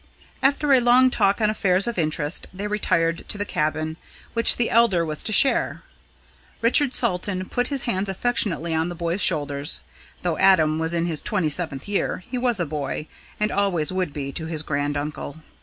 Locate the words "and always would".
13.39-14.11